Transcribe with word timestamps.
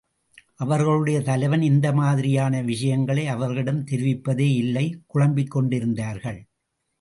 அவர்களுடைய 0.55 1.21
தலைவன் 1.21 1.61
இந்த 1.61 1.93
மாதிரியான 1.93 2.61
விஷயங்களை 2.61 3.27
அவர்களிடம் 3.27 3.83
தெரிவிப்பதேயில்லை, 3.83 4.85
குழம்பிக் 5.07 5.51
கொண்டிருந்தார்கள். 5.51 6.41